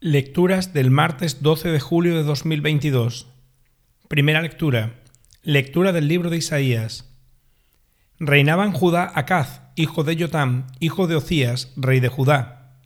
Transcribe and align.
Lecturas 0.00 0.72
del 0.72 0.92
martes 0.92 1.42
12 1.42 1.70
de 1.70 1.80
julio 1.80 2.14
de 2.16 2.22
2022. 2.22 3.26
Primera 4.06 4.40
lectura. 4.40 4.92
Lectura 5.42 5.90
del 5.90 6.06
libro 6.06 6.30
de 6.30 6.36
Isaías. 6.36 7.12
Reinaba 8.20 8.64
en 8.64 8.70
Judá 8.70 9.10
Acaz, 9.16 9.62
hijo 9.74 10.04
de 10.04 10.16
Jotam, 10.16 10.68
hijo 10.78 11.08
de 11.08 11.16
Ocías, 11.16 11.72
rey 11.74 11.98
de 11.98 12.06
Judá. 12.06 12.76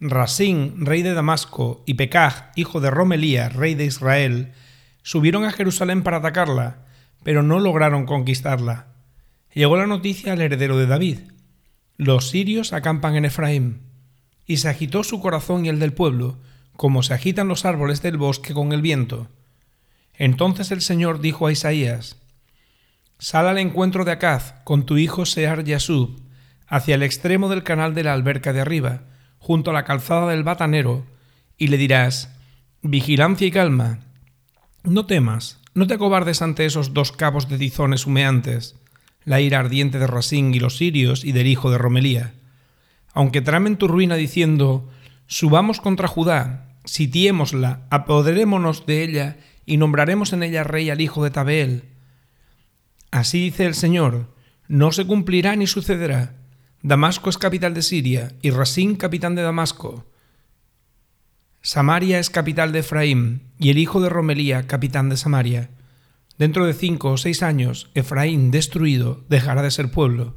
Rasín, 0.00 0.86
rey 0.86 1.02
de 1.02 1.12
Damasco, 1.12 1.84
y 1.84 1.92
Pecaj, 1.92 2.52
hijo 2.56 2.80
de 2.80 2.90
Romelía, 2.90 3.50
rey 3.50 3.74
de 3.74 3.84
Israel, 3.84 4.54
subieron 5.02 5.44
a 5.44 5.52
Jerusalén 5.52 6.02
para 6.02 6.16
atacarla, 6.16 6.86
pero 7.22 7.42
no 7.42 7.58
lograron 7.58 8.06
conquistarla. 8.06 8.94
Llegó 9.52 9.76
la 9.76 9.86
noticia 9.86 10.32
al 10.32 10.40
heredero 10.40 10.78
de 10.78 10.86
David. 10.86 11.18
Los 11.98 12.30
sirios 12.30 12.72
acampan 12.72 13.14
en 13.14 13.26
Efraín 13.26 13.85
y 14.46 14.58
se 14.58 14.68
agitó 14.68 15.02
su 15.02 15.20
corazón 15.20 15.66
y 15.66 15.68
el 15.68 15.80
del 15.80 15.92
pueblo, 15.92 16.38
como 16.76 17.02
se 17.02 17.14
agitan 17.14 17.48
los 17.48 17.64
árboles 17.64 18.00
del 18.02 18.16
bosque 18.16 18.54
con 18.54 18.72
el 18.72 18.80
viento. 18.80 19.28
Entonces 20.14 20.70
el 20.70 20.80
Señor 20.80 21.20
dijo 21.20 21.46
a 21.46 21.52
Isaías, 21.52 22.16
Sal 23.18 23.48
al 23.48 23.58
encuentro 23.58 24.04
de 24.04 24.12
Acaz 24.12 24.54
con 24.64 24.86
tu 24.86 24.98
hijo 24.98 25.26
Sear 25.26 25.64
Yasub, 25.64 26.20
hacia 26.68 26.94
el 26.94 27.02
extremo 27.02 27.48
del 27.48 27.62
canal 27.62 27.94
de 27.94 28.04
la 28.04 28.12
alberca 28.12 28.52
de 28.52 28.60
arriba, 28.60 29.02
junto 29.38 29.70
a 29.70 29.74
la 29.74 29.84
calzada 29.84 30.30
del 30.30 30.44
batanero, 30.44 31.06
y 31.56 31.68
le 31.68 31.78
dirás, 31.78 32.30
Vigilancia 32.82 33.46
y 33.46 33.50
calma. 33.50 34.00
No 34.84 35.06
temas, 35.06 35.60
no 35.74 35.86
te 35.86 35.94
acobardes 35.94 36.42
ante 36.42 36.66
esos 36.66 36.92
dos 36.94 37.10
cabos 37.10 37.48
de 37.48 37.58
tizones 37.58 38.06
humeantes, 38.06 38.76
la 39.24 39.40
ira 39.40 39.58
ardiente 39.58 39.98
de 39.98 40.06
Rasín 40.06 40.54
y 40.54 40.60
los 40.60 40.76
sirios 40.76 41.24
y 41.24 41.32
del 41.32 41.48
hijo 41.48 41.70
de 41.70 41.78
Romelía 41.78 42.34
aunque 43.16 43.40
tramen 43.40 43.78
tu 43.78 43.88
ruina 43.88 44.14
diciendo, 44.14 44.90
subamos 45.26 45.80
contra 45.80 46.06
Judá, 46.06 46.76
sitiémosla, 46.84 47.86
apoderémonos 47.88 48.84
de 48.84 49.02
ella 49.02 49.38
y 49.64 49.78
nombraremos 49.78 50.34
en 50.34 50.42
ella 50.42 50.64
rey 50.64 50.90
al 50.90 51.00
hijo 51.00 51.24
de 51.24 51.30
Tabeel. 51.30 51.84
Así 53.10 53.40
dice 53.40 53.64
el 53.64 53.74
Señor, 53.74 54.34
no 54.68 54.92
se 54.92 55.06
cumplirá 55.06 55.56
ni 55.56 55.66
sucederá. 55.66 56.34
Damasco 56.82 57.30
es 57.30 57.38
capital 57.38 57.72
de 57.72 57.80
Siria 57.80 58.34
y 58.42 58.50
Rasín 58.50 58.96
capitán 58.96 59.34
de 59.34 59.40
Damasco. 59.40 60.04
Samaria 61.62 62.18
es 62.18 62.28
capital 62.28 62.70
de 62.70 62.80
Efraín 62.80 63.44
y 63.58 63.70
el 63.70 63.78
hijo 63.78 64.02
de 64.02 64.10
Romelía 64.10 64.66
capitán 64.66 65.08
de 65.08 65.16
Samaria. 65.16 65.70
Dentro 66.36 66.66
de 66.66 66.74
cinco 66.74 67.12
o 67.12 67.16
seis 67.16 67.42
años, 67.42 67.90
Efraín 67.94 68.50
destruido 68.50 69.24
dejará 69.30 69.62
de 69.62 69.70
ser 69.70 69.90
pueblo. 69.90 70.36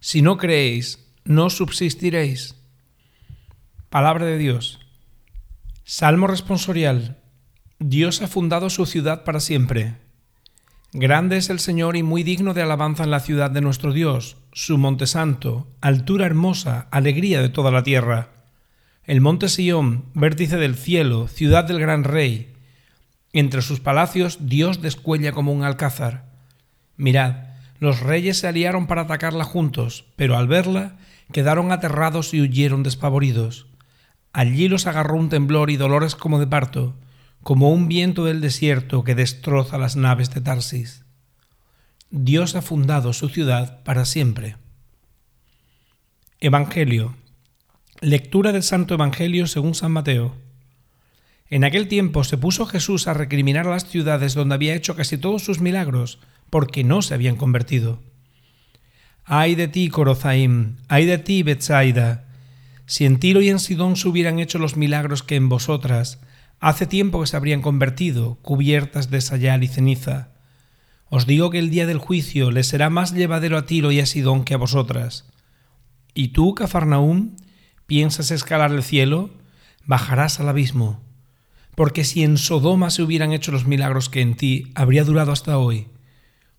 Si 0.00 0.20
no 0.20 0.36
creéis, 0.36 1.05
no 1.26 1.50
subsistiréis. 1.50 2.54
Palabra 3.90 4.26
de 4.26 4.38
Dios. 4.38 4.78
Salmo 5.84 6.28
responsorial. 6.28 7.18
Dios 7.80 8.22
ha 8.22 8.28
fundado 8.28 8.70
su 8.70 8.86
ciudad 8.86 9.24
para 9.24 9.40
siempre. 9.40 9.96
Grande 10.92 11.36
es 11.36 11.50
el 11.50 11.58
Señor 11.58 11.96
y 11.96 12.04
muy 12.04 12.22
digno 12.22 12.54
de 12.54 12.62
alabanza 12.62 13.04
en 13.04 13.10
la 13.10 13.20
ciudad 13.20 13.50
de 13.50 13.60
nuestro 13.60 13.92
Dios, 13.92 14.36
su 14.52 14.78
monte 14.78 15.06
santo, 15.06 15.68
altura 15.80 16.26
hermosa, 16.26 16.86
alegría 16.92 17.42
de 17.42 17.48
toda 17.48 17.72
la 17.72 17.82
tierra. 17.82 18.30
El 19.04 19.20
monte 19.20 19.48
Sión, 19.48 20.06
vértice 20.14 20.56
del 20.56 20.76
cielo, 20.76 21.26
ciudad 21.26 21.64
del 21.64 21.80
gran 21.80 22.04
rey. 22.04 22.54
Entre 23.32 23.62
sus 23.62 23.80
palacios 23.80 24.38
Dios 24.48 24.80
descuella 24.80 25.32
como 25.32 25.52
un 25.52 25.64
alcázar. 25.64 26.30
Mirad, 26.96 27.45
los 27.78 28.00
reyes 28.00 28.38
se 28.38 28.48
aliaron 28.48 28.86
para 28.86 29.02
atacarla 29.02 29.44
juntos, 29.44 30.06
pero 30.16 30.36
al 30.36 30.48
verla 30.48 30.96
quedaron 31.32 31.72
aterrados 31.72 32.34
y 32.34 32.40
huyeron 32.40 32.82
despavoridos. 32.82 33.66
Allí 34.32 34.68
los 34.68 34.86
agarró 34.86 35.16
un 35.16 35.28
temblor 35.28 35.70
y 35.70 35.76
dolores 35.76 36.14
como 36.14 36.38
de 36.38 36.46
parto, 36.46 36.94
como 37.42 37.70
un 37.70 37.88
viento 37.88 38.24
del 38.24 38.40
desierto 38.40 39.04
que 39.04 39.14
destroza 39.14 39.78
las 39.78 39.96
naves 39.96 40.34
de 40.34 40.40
Tarsis. 40.40 41.04
Dios 42.10 42.54
ha 42.54 42.62
fundado 42.62 43.12
su 43.12 43.28
ciudad 43.28 43.82
para 43.82 44.04
siempre. 44.04 44.56
Evangelio. 46.40 47.16
Lectura 48.00 48.52
del 48.52 48.62
Santo 48.62 48.94
Evangelio 48.94 49.46
según 49.46 49.74
San 49.74 49.92
Mateo. 49.92 50.36
En 51.48 51.64
aquel 51.64 51.88
tiempo 51.88 52.24
se 52.24 52.36
puso 52.36 52.66
Jesús 52.66 53.08
a 53.08 53.14
recriminar 53.14 53.66
las 53.66 53.86
ciudades 53.86 54.34
donde 54.34 54.54
había 54.54 54.74
hecho 54.74 54.96
casi 54.96 55.16
todos 55.16 55.44
sus 55.44 55.60
milagros, 55.60 56.18
porque 56.56 56.84
no 56.84 57.02
se 57.02 57.12
habían 57.12 57.36
convertido. 57.36 58.00
Ay 59.26 59.56
de 59.56 59.68
ti, 59.68 59.90
Corozaim, 59.90 60.76
ay 60.88 61.04
de 61.04 61.18
ti, 61.18 61.42
Betsaida. 61.42 62.24
Si 62.86 63.04
en 63.04 63.18
Tiro 63.18 63.42
y 63.42 63.50
en 63.50 63.58
Sidón 63.58 63.96
se 63.96 64.08
hubieran 64.08 64.38
hecho 64.38 64.58
los 64.58 64.74
milagros 64.74 65.22
que 65.22 65.36
en 65.36 65.50
vosotras, 65.50 66.18
hace 66.58 66.86
tiempo 66.86 67.20
que 67.20 67.26
se 67.26 67.36
habrían 67.36 67.60
convertido, 67.60 68.36
cubiertas 68.36 69.10
de 69.10 69.20
sayal 69.20 69.64
y 69.64 69.68
ceniza. 69.68 70.30
Os 71.10 71.26
digo 71.26 71.50
que 71.50 71.58
el 71.58 71.68
día 71.68 71.84
del 71.84 71.98
juicio 71.98 72.50
les 72.50 72.68
será 72.68 72.88
más 72.88 73.12
llevadero 73.12 73.58
a 73.58 73.66
Tiro 73.66 73.92
y 73.92 74.00
a 74.00 74.06
Sidón 74.06 74.42
que 74.42 74.54
a 74.54 74.56
vosotras. 74.56 75.26
Y 76.14 76.28
tú, 76.28 76.54
Cafarnaúm, 76.54 77.36
piensas 77.86 78.30
escalar 78.30 78.72
el 78.72 78.82
cielo, 78.82 79.28
bajarás 79.84 80.40
al 80.40 80.48
abismo. 80.48 81.02
Porque 81.74 82.02
si 82.02 82.24
en 82.24 82.38
Sodoma 82.38 82.88
se 82.88 83.02
hubieran 83.02 83.34
hecho 83.34 83.52
los 83.52 83.66
milagros 83.66 84.08
que 84.08 84.22
en 84.22 84.36
ti, 84.36 84.72
habría 84.74 85.04
durado 85.04 85.32
hasta 85.32 85.58
hoy. 85.58 85.88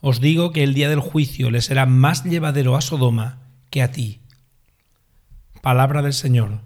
Os 0.00 0.20
digo 0.20 0.52
que 0.52 0.62
el 0.62 0.74
día 0.74 0.88
del 0.88 1.00
juicio 1.00 1.50
le 1.50 1.62
será 1.62 1.86
más 1.86 2.24
llevadero 2.24 2.76
a 2.76 2.80
Sodoma 2.80 3.38
que 3.70 3.82
a 3.82 3.92
ti. 3.92 4.20
Palabra 5.62 6.02
del 6.02 6.12
Señor. 6.12 6.60